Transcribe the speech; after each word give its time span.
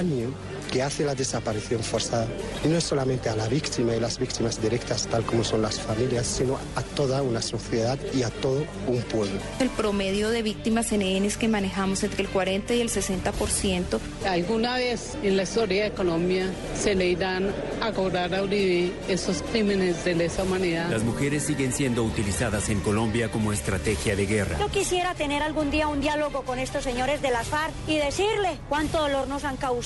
Daño 0.00 0.32
que 0.70 0.82
hace 0.82 1.04
la 1.04 1.16
desaparición 1.16 1.82
forzada, 1.82 2.28
y 2.64 2.68
no 2.68 2.76
es 2.76 2.84
solamente 2.84 3.28
a 3.28 3.34
la 3.34 3.48
víctima 3.48 3.94
y 3.96 3.98
las 3.98 4.20
víctimas 4.20 4.62
directas, 4.62 5.08
tal 5.08 5.24
como 5.24 5.42
son 5.42 5.62
las 5.62 5.80
familias, 5.80 6.26
sino 6.26 6.58
a 6.76 6.82
toda 6.82 7.22
una 7.22 7.42
sociedad 7.42 7.98
y 8.14 8.22
a 8.22 8.30
todo 8.30 8.64
un 8.86 9.02
pueblo. 9.02 9.40
El 9.58 9.68
promedio 9.70 10.30
de 10.30 10.42
víctimas 10.42 10.92
en 10.92 11.02
ENES 11.02 11.36
que 11.36 11.48
manejamos 11.48 12.04
entre 12.04 12.22
el 12.22 12.28
40 12.28 12.72
y 12.74 12.80
el 12.80 12.88
60%. 12.88 13.98
¿Alguna 14.28 14.76
vez 14.76 15.16
en 15.24 15.36
la 15.36 15.42
historia 15.42 15.84
de 15.84 15.90
Colombia 15.90 16.46
se 16.80 16.94
le 16.94 17.08
irán 17.08 17.52
a 17.80 17.90
cobrar 17.90 18.32
a 18.32 18.42
Uribe 18.44 18.92
esos 19.08 19.42
crímenes 19.50 20.04
de 20.04 20.14
lesa 20.14 20.44
humanidad? 20.44 20.88
Las 20.88 21.02
mujeres 21.02 21.42
siguen 21.44 21.72
siendo 21.72 22.04
utilizadas 22.04 22.68
en 22.68 22.78
Colombia 22.78 23.28
como 23.28 23.52
estrategia 23.52 24.14
de 24.14 24.26
guerra. 24.26 24.56
Yo 24.60 24.68
quisiera 24.68 25.14
tener 25.14 25.42
algún 25.42 25.72
día 25.72 25.88
un 25.88 26.00
diálogo 26.00 26.42
con 26.42 26.60
estos 26.60 26.84
señores 26.84 27.22
de 27.22 27.32
las 27.32 27.48
FARC 27.48 27.72
y 27.88 27.96
decirle 27.96 28.50
cuánto 28.68 28.98
dolor 28.98 29.26
nos 29.26 29.42
han 29.42 29.56
causado 29.56 29.80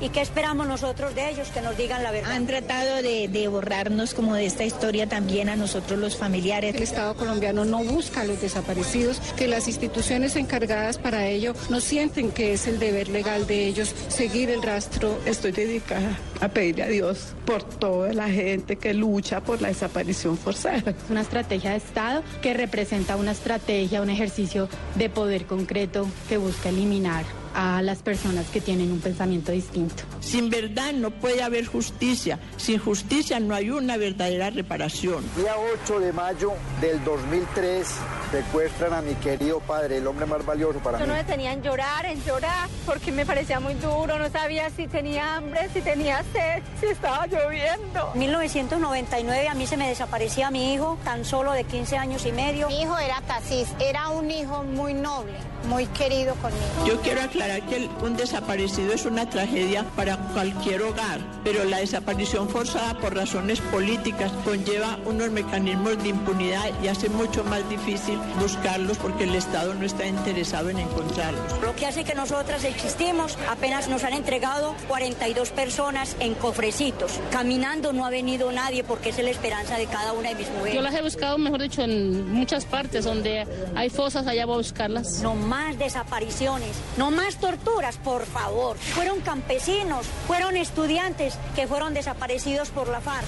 y 0.00 0.10
qué 0.10 0.20
esperamos 0.20 0.68
nosotros 0.68 1.14
de 1.16 1.30
ellos 1.30 1.48
que 1.48 1.60
nos 1.60 1.76
digan 1.76 2.02
la 2.04 2.12
verdad. 2.12 2.32
Han 2.32 2.46
tratado 2.46 3.02
de, 3.02 3.26
de, 3.26 3.48
borrarnos 3.48 4.14
como 4.14 4.34
de 4.34 4.46
esta 4.46 4.64
historia 4.64 5.08
también 5.08 5.48
a 5.48 5.56
nosotros 5.56 5.98
los 5.98 6.16
familiares. 6.16 6.76
El 6.76 6.82
Estado 6.82 7.16
colombiano 7.16 7.64
no 7.64 7.82
busca 7.82 8.20
a 8.20 8.24
los 8.24 8.40
desaparecidos, 8.40 9.18
que 9.36 9.48
las 9.48 9.66
instituciones 9.66 10.36
encargadas 10.36 10.98
para 10.98 11.26
ello 11.26 11.54
no 11.70 11.80
sienten 11.80 12.30
que 12.30 12.52
es 12.52 12.68
el 12.68 12.78
deber 12.78 13.08
legal 13.08 13.48
de 13.48 13.66
ellos 13.66 13.92
seguir 14.08 14.50
el 14.50 14.62
rastro. 14.62 15.18
Estoy 15.26 15.50
dedicada 15.50 16.16
a 16.40 16.48
pedirle 16.48 16.84
a 16.84 16.88
Dios 16.88 17.34
por 17.44 17.64
toda 17.64 18.12
la 18.12 18.28
gente 18.28 18.76
que 18.76 18.94
lucha 18.94 19.40
por 19.40 19.60
la 19.60 19.68
desaparición 19.68 20.38
forzada. 20.38 20.94
Una 21.10 21.22
estrategia 21.22 21.72
de 21.72 21.78
Estado 21.78 22.22
que 22.42 22.54
representa 22.54 23.16
una 23.16 23.32
estrategia, 23.32 24.02
un 24.02 24.10
ejercicio 24.10 24.68
de 24.94 25.10
poder 25.10 25.46
concreto 25.46 26.06
que 26.28 26.36
busca 26.36 26.68
eliminar 26.68 27.24
a 27.58 27.82
las 27.82 28.02
personas 28.02 28.46
que 28.50 28.60
tienen 28.60 28.92
un 28.92 29.00
pensamiento 29.00 29.50
distinto. 29.50 30.04
Sin 30.20 30.48
verdad 30.48 30.92
no 30.92 31.10
puede 31.10 31.42
haber 31.42 31.66
justicia. 31.66 32.38
Sin 32.56 32.78
justicia 32.78 33.40
no 33.40 33.52
hay 33.52 33.70
una 33.70 33.96
verdadera 33.96 34.50
reparación. 34.50 35.24
Día 35.36 35.56
8 35.84 35.98
de 35.98 36.12
mayo 36.12 36.52
del 36.80 37.02
2003 37.02 37.88
secuestran 38.30 38.92
a 38.94 39.02
mi 39.02 39.14
querido 39.14 39.60
padre, 39.60 39.98
el 39.98 40.06
hombre 40.06 40.26
más 40.26 40.44
valioso 40.44 40.78
para 40.80 40.98
Yo 40.98 41.04
mí. 41.04 41.10
no 41.10 41.16
me 41.16 41.24
tenía 41.24 41.52
en 41.52 41.62
llorar, 41.62 42.06
en 42.06 42.22
llorar, 42.24 42.68
porque 42.86 43.10
me 43.12 43.24
parecía 43.24 43.60
muy 43.60 43.74
duro, 43.74 44.18
no 44.18 44.28
sabía 44.30 44.68
si 44.70 44.86
tenía 44.86 45.36
hambre, 45.36 45.68
si 45.72 45.80
tenía 45.80 46.22
sed, 46.32 46.62
si 46.80 46.86
estaba 46.86 47.26
lloviendo. 47.26 48.10
En 48.14 48.18
1999 48.20 49.48
a 49.48 49.54
mí 49.54 49.66
se 49.66 49.76
me 49.76 49.88
desaparecía 49.88 50.50
mi 50.50 50.74
hijo, 50.74 50.98
tan 51.04 51.24
solo 51.24 51.52
de 51.52 51.64
15 51.64 51.96
años 51.96 52.26
y 52.26 52.32
medio. 52.32 52.68
Mi 52.68 52.82
hijo 52.82 52.98
era 52.98 53.20
Tasis, 53.22 53.68
era 53.78 54.08
un 54.08 54.30
hijo 54.30 54.62
muy 54.64 54.94
noble, 54.94 55.34
muy 55.68 55.86
querido 55.86 56.34
conmigo. 56.36 56.86
Yo 56.86 57.00
quiero 57.00 57.22
aclarar 57.22 57.62
que 57.62 57.88
un 58.02 58.16
desaparecido 58.16 58.92
es 58.92 59.04
una 59.06 59.28
tragedia 59.28 59.84
para 59.96 60.16
cualquier 60.16 60.82
hogar, 60.82 61.20
pero 61.44 61.64
la 61.64 61.78
desaparición 61.78 62.48
forzada 62.48 62.94
por 62.98 63.14
razones 63.14 63.60
políticas 63.60 64.32
conlleva 64.44 64.98
unos 65.06 65.30
mecanismos 65.30 66.02
de 66.02 66.10
impunidad 66.10 66.64
y 66.82 66.88
hace 66.88 67.08
mucho 67.08 67.44
más 67.44 67.68
difícil 67.68 68.17
buscarlos 68.40 68.98
porque 68.98 69.24
el 69.24 69.34
Estado 69.34 69.74
no 69.74 69.84
está 69.84 70.06
interesado 70.06 70.70
en 70.70 70.78
encontrarlos. 70.78 71.60
Lo 71.62 71.74
que 71.74 71.86
hace 71.86 72.04
que 72.04 72.14
nosotras 72.14 72.64
existimos, 72.64 73.36
apenas 73.50 73.88
nos 73.88 74.04
han 74.04 74.12
entregado 74.12 74.74
42 74.88 75.50
personas 75.50 76.16
en 76.20 76.34
cofrecitos. 76.34 77.20
Caminando 77.30 77.92
no 77.92 78.04
ha 78.04 78.10
venido 78.10 78.50
nadie 78.52 78.84
porque 78.84 79.10
es 79.10 79.18
la 79.18 79.30
esperanza 79.30 79.76
de 79.76 79.86
cada 79.86 80.12
una 80.12 80.30
de 80.30 80.34
mis 80.36 80.50
mujeres. 80.50 80.74
Yo 80.74 80.82
las 80.82 80.94
he 80.94 81.02
buscado, 81.02 81.38
mejor 81.38 81.62
dicho, 81.62 81.82
en 81.82 82.32
muchas 82.32 82.64
partes 82.64 83.04
donde 83.04 83.46
hay 83.74 83.90
fosas, 83.90 84.26
allá 84.26 84.46
voy 84.46 84.54
a 84.54 84.58
buscarlas. 84.58 85.20
No 85.20 85.34
más 85.34 85.78
desapariciones, 85.78 86.76
no 86.96 87.10
más 87.10 87.36
torturas, 87.36 87.96
por 87.98 88.26
favor. 88.26 88.76
Fueron 88.76 89.20
campesinos, 89.20 90.06
fueron 90.26 90.56
estudiantes 90.56 91.38
que 91.54 91.66
fueron 91.66 91.94
desaparecidos 91.94 92.70
por 92.70 92.88
la 92.88 93.00
FARC. 93.00 93.26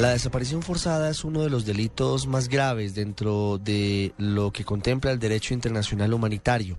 La 0.00 0.12
desaparición 0.12 0.62
forzada 0.62 1.10
es 1.10 1.24
uno 1.24 1.42
de 1.42 1.50
los 1.50 1.66
delitos 1.66 2.26
más 2.26 2.48
graves 2.48 2.94
dentro 2.94 3.58
de 3.58 4.14
lo 4.16 4.50
que 4.50 4.64
contempla 4.64 5.10
el 5.10 5.18
derecho 5.18 5.52
internacional 5.52 6.14
humanitario. 6.14 6.78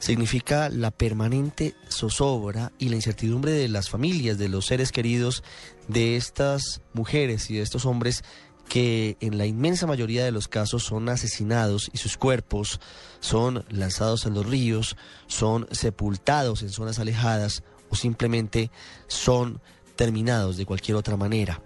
Significa 0.00 0.68
la 0.68 0.90
permanente 0.90 1.76
zozobra 1.88 2.72
y 2.76 2.88
la 2.88 2.96
incertidumbre 2.96 3.52
de 3.52 3.68
las 3.68 3.88
familias, 3.88 4.36
de 4.36 4.48
los 4.48 4.66
seres 4.66 4.90
queridos 4.90 5.44
de 5.86 6.16
estas 6.16 6.82
mujeres 6.92 7.50
y 7.50 7.54
de 7.54 7.62
estos 7.62 7.86
hombres 7.86 8.24
que 8.68 9.16
en 9.20 9.38
la 9.38 9.46
inmensa 9.46 9.86
mayoría 9.86 10.24
de 10.24 10.32
los 10.32 10.48
casos 10.48 10.82
son 10.82 11.08
asesinados 11.08 11.88
y 11.92 11.98
sus 11.98 12.16
cuerpos 12.16 12.80
son 13.20 13.64
lanzados 13.68 14.26
en 14.26 14.34
los 14.34 14.44
ríos, 14.44 14.96
son 15.28 15.68
sepultados 15.70 16.62
en 16.62 16.70
zonas 16.70 16.98
alejadas 16.98 17.62
o 17.90 17.94
simplemente 17.94 18.72
son 19.06 19.60
terminados 19.96 20.56
de 20.56 20.66
cualquier 20.66 20.96
otra 20.96 21.16
manera. 21.16 21.62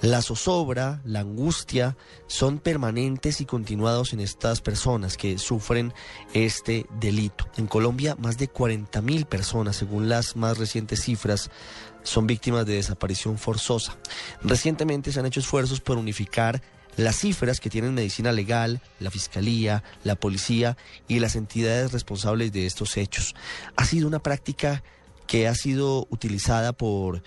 La 0.00 0.22
zozobra, 0.22 1.00
la 1.04 1.20
angustia 1.20 1.96
son 2.26 2.58
permanentes 2.58 3.40
y 3.40 3.44
continuados 3.44 4.12
en 4.12 4.20
estas 4.20 4.60
personas 4.60 5.16
que 5.16 5.38
sufren 5.38 5.92
este 6.32 6.86
delito. 6.98 7.46
En 7.56 7.66
Colombia, 7.66 8.16
más 8.18 8.38
de 8.38 8.48
40 8.48 9.00
mil 9.02 9.26
personas, 9.26 9.76
según 9.76 10.08
las 10.08 10.36
más 10.36 10.58
recientes 10.58 11.02
cifras, 11.02 11.50
son 12.02 12.26
víctimas 12.26 12.66
de 12.66 12.74
desaparición 12.74 13.38
forzosa. 13.38 13.96
Recientemente 14.42 15.12
se 15.12 15.20
han 15.20 15.26
hecho 15.26 15.40
esfuerzos 15.40 15.80
por 15.80 15.98
unificar 15.98 16.62
las 16.96 17.16
cifras 17.16 17.60
que 17.60 17.70
tienen 17.70 17.94
medicina 17.94 18.30
legal, 18.30 18.80
la 19.00 19.10
fiscalía, 19.10 19.82
la 20.04 20.14
policía 20.14 20.76
y 21.08 21.18
las 21.18 21.34
entidades 21.34 21.92
responsables 21.92 22.52
de 22.52 22.66
estos 22.66 22.96
hechos. 22.96 23.34
Ha 23.76 23.84
sido 23.84 24.06
una 24.06 24.20
práctica 24.20 24.82
que 25.26 25.48
ha 25.48 25.54
sido 25.54 26.06
utilizada 26.10 26.72
por 26.72 27.22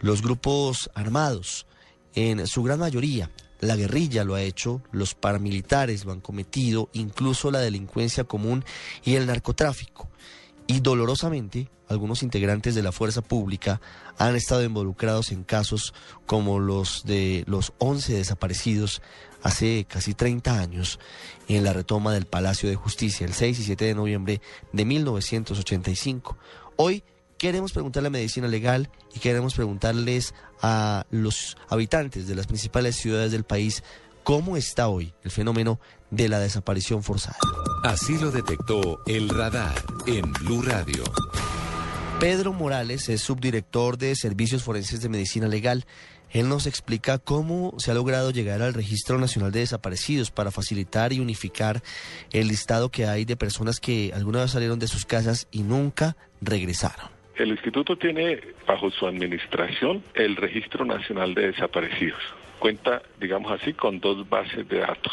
los 0.00 0.22
grupos 0.22 0.90
armados, 0.94 1.66
en 2.14 2.46
su 2.46 2.62
gran 2.62 2.78
mayoría. 2.80 3.30
La 3.60 3.76
guerrilla 3.76 4.24
lo 4.24 4.34
ha 4.34 4.42
hecho, 4.42 4.82
los 4.92 5.14
paramilitares 5.14 6.04
lo 6.04 6.12
han 6.12 6.20
cometido, 6.20 6.90
incluso 6.92 7.50
la 7.50 7.60
delincuencia 7.60 8.24
común 8.24 8.64
y 9.04 9.14
el 9.14 9.26
narcotráfico. 9.26 10.08
Y 10.66 10.80
dolorosamente, 10.80 11.70
algunos 11.88 12.22
integrantes 12.22 12.74
de 12.74 12.82
la 12.82 12.92
fuerza 12.92 13.22
pública 13.22 13.80
han 14.18 14.34
estado 14.34 14.64
involucrados 14.64 15.30
en 15.30 15.44
casos 15.44 15.94
como 16.26 16.58
los 16.58 17.04
de 17.04 17.44
los 17.46 17.72
11 17.78 18.14
desaparecidos 18.14 19.02
hace 19.42 19.86
casi 19.88 20.14
30 20.14 20.58
años 20.58 20.98
en 21.46 21.62
la 21.62 21.72
retoma 21.72 22.12
del 22.12 22.26
Palacio 22.26 22.68
de 22.68 22.74
Justicia 22.74 23.26
el 23.26 23.34
6 23.34 23.60
y 23.60 23.62
7 23.62 23.84
de 23.84 23.94
noviembre 23.94 24.40
de 24.72 24.84
1985. 24.84 26.36
Hoy 26.76 27.04
queremos 27.38 27.72
preguntarle 27.72 28.08
a 28.08 28.10
Medicina 28.10 28.48
Legal 28.48 28.90
y 29.14 29.20
queremos 29.20 29.54
preguntarles 29.54 30.34
a 30.62 31.04
los 31.10 31.56
habitantes 31.68 32.26
de 32.26 32.34
las 32.34 32.46
principales 32.46 32.96
ciudades 32.96 33.32
del 33.32 33.44
país 33.44 33.82
cómo 34.22 34.56
está 34.56 34.88
hoy 34.88 35.12
el 35.22 35.30
fenómeno 35.30 35.78
de 36.10 36.28
la 36.28 36.40
desaparición 36.40 37.02
forzada. 37.02 37.38
Así 37.82 38.18
lo 38.18 38.30
detectó 38.30 38.98
el 39.06 39.28
radar 39.28 39.74
en 40.06 40.32
Blue 40.32 40.62
Radio. 40.62 41.04
Pedro 42.18 42.52
Morales 42.52 43.08
es 43.08 43.20
subdirector 43.20 43.98
de 43.98 44.16
Servicios 44.16 44.62
Forenses 44.62 45.02
de 45.02 45.10
Medicina 45.10 45.48
Legal. 45.48 45.84
Él 46.30 46.48
nos 46.48 46.66
explica 46.66 47.18
cómo 47.18 47.74
se 47.78 47.90
ha 47.90 47.94
logrado 47.94 48.30
llegar 48.30 48.62
al 48.62 48.74
Registro 48.74 49.18
Nacional 49.18 49.52
de 49.52 49.60
Desaparecidos 49.60 50.30
para 50.30 50.50
facilitar 50.50 51.12
y 51.12 51.20
unificar 51.20 51.82
el 52.32 52.48
listado 52.48 52.90
que 52.90 53.06
hay 53.06 53.26
de 53.26 53.36
personas 53.36 53.80
que 53.80 54.12
alguna 54.14 54.40
vez 54.40 54.50
salieron 54.50 54.78
de 54.78 54.88
sus 54.88 55.04
casas 55.04 55.46
y 55.50 55.62
nunca 55.62 56.16
regresaron. 56.40 57.15
El 57.36 57.50
instituto 57.50 57.96
tiene 57.96 58.40
bajo 58.66 58.90
su 58.90 59.06
administración 59.06 60.02
el 60.14 60.36
Registro 60.36 60.86
Nacional 60.86 61.34
de 61.34 61.48
Desaparecidos. 61.52 62.20
Cuenta, 62.58 63.02
digamos 63.20 63.52
así, 63.52 63.74
con 63.74 64.00
dos 64.00 64.26
bases 64.26 64.66
de 64.68 64.78
datos. 64.78 65.12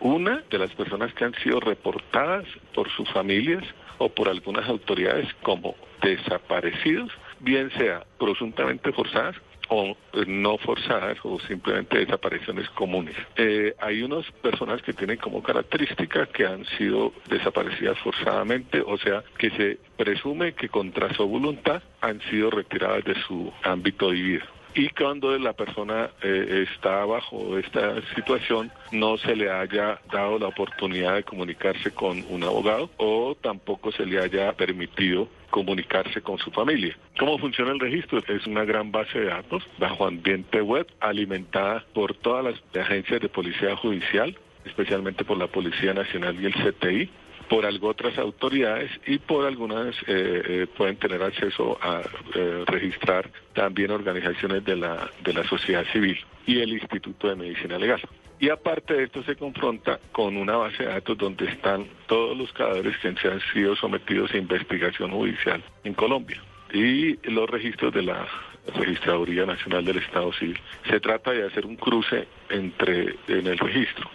Una 0.00 0.42
de 0.50 0.58
las 0.58 0.72
personas 0.72 1.14
que 1.14 1.24
han 1.24 1.34
sido 1.34 1.60
reportadas 1.60 2.44
por 2.74 2.90
sus 2.90 3.08
familias 3.10 3.62
o 3.98 4.08
por 4.08 4.28
algunas 4.28 4.68
autoridades 4.68 5.32
como 5.42 5.76
desaparecidos, 6.02 7.12
bien 7.38 7.70
sea 7.78 8.04
presuntamente 8.18 8.90
forzadas 8.92 9.36
o 9.70 9.96
eh, 10.12 10.24
no 10.26 10.58
forzadas 10.58 11.16
o 11.22 11.38
simplemente 11.40 11.98
desapariciones 11.98 12.68
comunes. 12.70 13.16
Eh, 13.36 13.74
hay 13.80 14.02
unas 14.02 14.30
personas 14.42 14.82
que 14.82 14.92
tienen 14.92 15.16
como 15.16 15.42
característica 15.42 16.26
que 16.26 16.44
han 16.44 16.64
sido 16.76 17.12
desaparecidas 17.28 17.98
forzadamente, 18.00 18.82
o 18.84 18.98
sea, 18.98 19.22
que 19.38 19.50
se 19.50 19.78
presume 19.96 20.52
que 20.54 20.68
contra 20.68 21.12
su 21.14 21.26
voluntad 21.26 21.82
han 22.00 22.20
sido 22.22 22.50
retiradas 22.50 23.04
de 23.04 23.14
su 23.22 23.52
ámbito 23.62 24.10
de 24.10 24.14
vida 24.14 24.46
y 24.74 24.88
cuando 24.90 25.36
la 25.38 25.52
persona 25.52 26.10
eh, 26.22 26.66
está 26.70 27.04
bajo 27.04 27.58
esta 27.58 28.00
situación 28.14 28.70
no 28.92 29.16
se 29.18 29.34
le 29.34 29.50
haya 29.50 30.00
dado 30.12 30.38
la 30.38 30.48
oportunidad 30.48 31.16
de 31.16 31.24
comunicarse 31.24 31.90
con 31.92 32.24
un 32.28 32.44
abogado 32.44 32.90
o 32.96 33.36
tampoco 33.40 33.92
se 33.92 34.06
le 34.06 34.20
haya 34.20 34.52
permitido 34.52 35.28
comunicarse 35.50 36.22
con 36.22 36.38
su 36.38 36.50
familia. 36.50 36.96
¿Cómo 37.18 37.38
funciona 37.38 37.72
el 37.72 37.80
registro? 37.80 38.22
Es 38.28 38.46
una 38.46 38.64
gran 38.64 38.92
base 38.92 39.18
de 39.18 39.26
datos 39.26 39.64
bajo 39.78 40.06
ambiente 40.06 40.62
web 40.62 40.86
alimentada 41.00 41.84
por 41.92 42.14
todas 42.14 42.44
las 42.44 42.84
agencias 42.84 43.20
de 43.20 43.28
policía 43.28 43.76
judicial, 43.76 44.36
especialmente 44.64 45.24
por 45.24 45.36
la 45.36 45.48
Policía 45.48 45.92
Nacional 45.92 46.40
y 46.40 46.46
el 46.46 46.54
CTI, 46.54 47.10
por 47.50 47.66
algo 47.66 47.88
otras 47.88 48.16
autoridades 48.16 48.92
y 49.06 49.18
por 49.18 49.44
algunas 49.44 49.96
eh, 50.06 50.42
eh, 50.46 50.66
pueden 50.76 50.96
tener 50.96 51.20
acceso 51.20 51.76
a 51.82 52.00
eh, 52.36 52.64
registrar 52.64 53.28
también 53.54 53.90
organizaciones 53.90 54.64
de 54.64 54.76
la, 54.76 55.10
de 55.24 55.32
la 55.32 55.42
sociedad 55.42 55.84
civil 55.92 56.16
y 56.46 56.60
el 56.60 56.72
Instituto 56.72 57.28
de 57.28 57.34
Medicina 57.34 57.76
Legal. 57.76 58.00
Y 58.38 58.50
aparte 58.50 58.94
de 58.94 59.02
esto 59.02 59.24
se 59.24 59.34
confronta 59.34 59.98
con 60.12 60.36
una 60.36 60.56
base 60.58 60.84
de 60.84 60.90
datos 60.90 61.18
donde 61.18 61.46
están 61.46 61.88
todos 62.06 62.38
los 62.38 62.52
cadáveres 62.52 62.96
que 62.98 63.12
se 63.16 63.28
han 63.28 63.40
sido 63.52 63.74
sometidos 63.74 64.32
a 64.32 64.38
investigación 64.38 65.10
judicial 65.10 65.60
en 65.82 65.94
Colombia 65.94 66.40
y 66.72 67.16
los 67.28 67.50
registros 67.50 67.92
de 67.92 68.02
la 68.02 68.28
Registraduría 68.76 69.44
Nacional 69.44 69.84
del 69.84 69.98
Estado 69.98 70.32
Civil. 70.34 70.60
Se 70.88 71.00
trata 71.00 71.32
de 71.32 71.46
hacer 71.46 71.66
un 71.66 71.74
cruce 71.74 72.28
entre 72.48 73.16
en 73.26 73.48
el 73.48 73.58
registro 73.58 74.08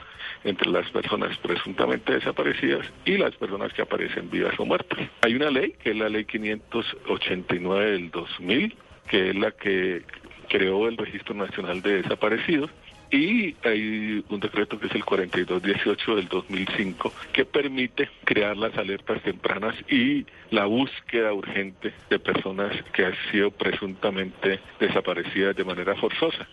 entre 0.46 0.70
las 0.70 0.90
personas 0.92 1.38
presuntamente 1.40 2.14
desaparecidas 2.14 2.90
y 3.04 3.18
las 3.18 3.36
personas 3.36 3.74
que 3.74 3.82
aparecen 3.82 4.30
vivas 4.30 4.58
o 4.58 4.66
muertas. 4.66 5.00
Hay 5.22 5.36
una 5.36 5.50
ley, 5.50 5.74
que 5.84 5.90
es 5.90 5.98
la 5.98 6.08
ley 6.08 6.24
589 6.24 7.92
del 7.92 8.12
2000, 8.12 8.76
que 9.10 9.30
es 9.32 9.36
la 9.36 9.52
que 9.52 10.04
creó 10.48 10.88
el 10.88 10.98
Registro 10.98 11.36
Nacional 11.36 11.82
de 11.82 12.04
Desaparecidos, 12.04 12.70
y 13.12 13.56
hay 13.64 14.24
un 14.30 14.40
decreto 14.40 14.80
que 14.80 14.88
es 14.88 14.96
el 14.96 15.06
4218 15.06 16.16
del 16.16 16.28
2005 16.28 17.14
que 17.34 17.46
permite 17.46 18.10
crear 18.24 18.58
las 18.58 18.76
alertas 18.78 19.22
tempranas 19.22 19.76
y 19.90 20.26
la 20.50 20.66
búsqueda 20.66 21.32
urgente 21.32 21.94
de 22.10 22.20
personas 22.20 22.74
que 22.94 23.06
han 23.06 23.16
sido 23.32 23.52
presuntamente 23.52 24.60
desaparecidas 24.80 25.56
de 25.56 25.64
manera 25.64 25.96
forzosa. 25.96 26.48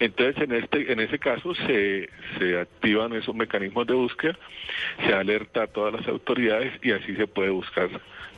Entonces, 0.00 0.42
en 0.42 0.52
este 0.52 0.92
en 0.92 1.00
ese 1.00 1.18
caso 1.18 1.54
se, 1.54 2.08
se 2.38 2.58
activan 2.58 3.12
esos 3.14 3.34
mecanismos 3.34 3.86
de 3.86 3.94
búsqueda, 3.94 4.38
se 5.04 5.12
alerta 5.14 5.64
a 5.64 5.66
todas 5.66 5.94
las 5.94 6.08
autoridades 6.08 6.72
y 6.82 6.92
así 6.92 7.14
se 7.16 7.26
puede 7.26 7.50
buscar 7.50 7.88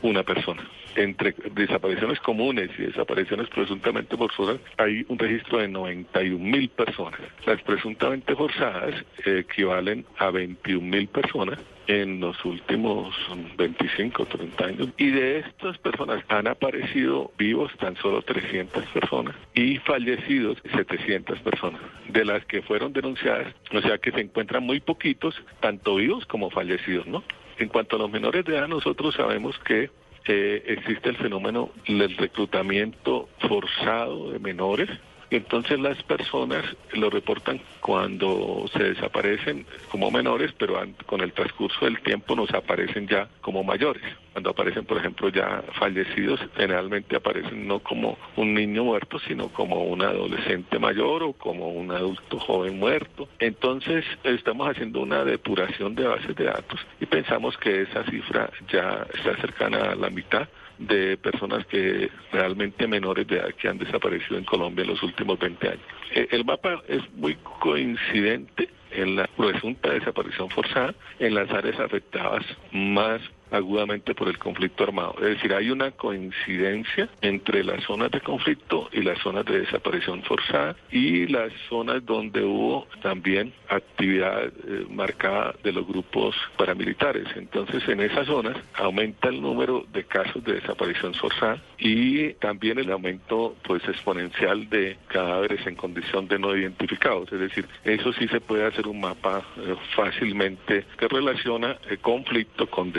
una 0.03 0.23
persona. 0.23 0.63
Entre 0.97 1.35
desapariciones 1.53 2.21
comunes 2.21 2.71
y 2.79 2.83
desapariciones 2.83 3.49
presuntamente 3.49 4.17
forzosas 4.17 4.61
hay 4.77 5.05
un 5.09 5.19
registro 5.19 5.59
de 5.59 5.69
91 5.69 6.39
mil 6.39 6.69
personas. 6.69 7.21
Las 7.47 7.61
presuntamente 7.63 8.35
forzadas 8.35 8.95
equivalen 9.25 10.05
a 10.19 10.31
21 10.31 10.81
mil 10.87 11.09
personas 11.09 11.59
en 11.89 12.21
los 12.21 12.45
últimos 12.45 13.15
25 13.57 14.23
o 14.23 14.27
30 14.27 14.65
años. 14.65 14.89
Y 14.99 15.11
de 15.11 15.39
estas 15.39 15.79
personas 15.79 16.23
han 16.29 16.47
aparecido 16.47 17.33
vivos 17.37 17.73
tan 17.79 17.97
solo 17.97 18.23
300 18.23 18.85
personas 18.87 19.35
y 19.55 19.79
fallecidos 19.79 20.59
700 20.75 21.41
personas, 21.41 21.81
de 22.09 22.25
las 22.25 22.45
que 22.45 22.63
fueron 22.63 22.93
denunciadas, 22.93 23.53
o 23.73 23.81
sea 23.81 23.99
que 23.99 24.13
se 24.13 24.21
encuentran 24.21 24.63
muy 24.63 24.81
poquitos, 24.81 25.35
tanto 25.61 25.97
vivos 25.97 26.27
como 26.27 26.51
fallecidos, 26.51 27.07
¿no? 27.07 27.25
En 27.59 27.69
cuanto 27.69 27.97
a 27.97 27.99
los 27.99 28.11
menores 28.11 28.45
de 28.45 28.57
edad, 28.57 28.69
nosotros 28.69 29.15
sabemos 29.15 29.59
que 29.61 29.91
eh, 30.27 30.63
existe 30.67 31.09
el 31.09 31.17
fenómeno 31.17 31.71
del 31.89 32.17
reclutamiento 32.17 33.29
forzado 33.41 34.31
de 34.31 34.39
menores 34.39 34.91
entonces 35.37 35.79
las 35.79 36.03
personas 36.03 36.65
lo 36.93 37.11
reportan 37.11 37.61
cuando 37.81 38.65
se 38.73 38.83
desaparecen 38.83 39.67
como 39.91 40.11
menores, 40.11 40.53
pero 40.59 40.81
con 41.07 41.21
el 41.21 41.33
transcurso 41.33 41.85
del 41.85 42.01
tiempo 42.01 42.35
nos 42.35 42.53
aparecen 42.55 43.07
ya 43.09 43.29
como 43.41 43.63
mayores. 43.63 44.03
Cuando 44.33 44.51
aparecen, 44.51 44.85
por 44.85 44.99
ejemplo, 44.99 45.29
ya 45.31 45.63
fallecidos, 45.79 46.41
generalmente 46.57 47.17
aparecen 47.17 47.67
no 47.67 47.81
como 47.81 48.17
un 48.37 48.55
niño 48.55 48.85
muerto, 48.85 49.19
sino 49.19 49.49
como 49.49 49.85
un 49.85 50.03
adolescente 50.03 50.79
mayor 50.79 51.23
o 51.25 51.33
como 51.33 51.69
un 51.71 51.91
adulto 51.91 52.39
joven 52.39 52.79
muerto. 52.79 53.29
Entonces 53.39 54.05
estamos 54.23 54.69
haciendo 54.69 55.01
una 55.01 55.25
depuración 55.25 55.95
de 55.95 56.07
bases 56.07 56.37
de 56.37 56.45
datos 56.45 56.81
y 57.01 57.07
pensamos 57.07 57.57
que 57.59 57.83
esa 57.83 58.05
cifra 58.05 58.51
ya 58.73 59.07
está 59.15 59.37
cercana 59.41 59.91
a 59.91 59.95
la 59.95 60.11
mitad 60.11 60.49
de 60.79 61.17
personas 61.17 61.67
que 61.67 62.11
realmente 62.33 62.87
menores 62.87 63.27
de 63.27 63.37
edad 63.37 63.55
que 63.55 63.69
han 63.69 63.79
desaparecido 63.79 64.39
en 64.39 64.45
Colombia 64.45 64.83
en 64.83 64.91
los 64.91 65.03
últimos 65.03 65.39
20 65.39 65.69
años. 65.69 65.83
Eh, 66.15 66.29
el 66.31 66.45
mapa 66.45 66.83
es 66.89 67.03
muy 67.15 67.37
coincidente 67.61 68.69
en 68.91 69.17
la 69.17 69.27
presunta 69.27 69.91
desaparición 69.91 70.49
forzada 70.51 70.95
en 71.19 71.35
las 71.35 71.51
áreas 71.51 71.79
afectadas 71.79 72.45
más 72.73 73.21
agudamente 73.51 74.15
por 74.15 74.29
el 74.29 74.39
conflicto 74.39 74.85
armado. 74.85 75.15
Es 75.19 75.37
decir, 75.37 75.55
hay 75.55 75.71
una 75.71 75.91
coincidencia 75.93 77.09
entre 77.21 77.65
las 77.65 77.85
zonas 77.85 78.11
de 78.11 78.21
conflicto 78.21 78.89
y 78.93 79.03
las 79.03 79.19
zonas 79.19 79.45
de 79.47 79.61
desaparición 79.61 80.23
forzada 80.23 80.77
y 80.91 81.27
las 81.27 81.53
zonas 81.69 82.05
donde 82.05 82.43
hubo 82.43 82.87
también 83.03 83.53
actividad 83.69 84.47
eh, 84.47 84.87
marcada 84.91 85.55
de 85.63 85.73
los 85.73 85.87
grupos 85.87 86.35
paramilitares. 86.57 87.27
Entonces, 87.37 87.87
en 87.89 88.01
esas 88.01 88.27
zonas 88.27 88.57
aumenta 88.75 89.29
el 89.29 89.41
número 89.41 89.87
de 89.93 90.05
casos 90.05 90.43
de 90.45 90.55
desaparición 90.55 91.15
forzada 91.15 91.63
y 91.79 92.33
también 92.35 92.79
el 92.79 92.91
aumento 92.91 93.57
pues 93.63 93.83
exponencial 93.89 94.69
de 94.69 94.97
cadáveres 95.09 95.67
en 95.67 95.75
condición 95.75 96.29
de 96.29 96.39
no 96.39 96.57
identificados. 96.57 97.33
Es 97.33 97.41
decir, 97.41 97.67
eso 97.85 98.13
sí 98.13 98.29
se 98.29 98.41
puede 98.41 98.65
hacer 98.65 98.87
un 98.87 99.01
mapa 99.01 99.43
eh, 99.57 99.75
fácilmente 99.95 100.85
que 100.99 101.09
relaciona 101.09 101.77
el 101.89 101.99
conflicto 101.99 102.69
con 102.69 102.93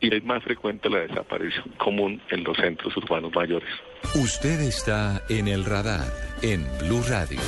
y 0.00 0.14
es 0.14 0.24
más 0.24 0.42
frecuente 0.42 0.90
la 0.90 0.98
desaparición 0.98 1.70
común 1.78 2.20
en 2.30 2.44
los 2.44 2.56
centros 2.56 2.96
urbanos 2.96 3.32
mayores. 3.34 3.68
Usted 4.14 4.60
está 4.60 5.22
en 5.28 5.48
el 5.48 5.64
radar 5.64 6.12
en 6.42 6.66
Blue 6.80 7.02
Radio. 7.08 7.40